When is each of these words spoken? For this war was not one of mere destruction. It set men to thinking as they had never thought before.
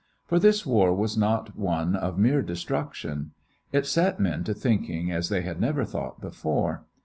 For 0.25 0.39
this 0.39 0.65
war 0.65 0.95
was 0.95 1.15
not 1.15 1.55
one 1.55 1.95
of 1.95 2.17
mere 2.17 2.41
destruction. 2.41 3.33
It 3.71 3.85
set 3.85 4.19
men 4.19 4.43
to 4.45 4.53
thinking 4.55 5.11
as 5.11 5.29
they 5.29 5.41
had 5.43 5.61
never 5.61 5.85
thought 5.85 6.19
before. 6.19 6.85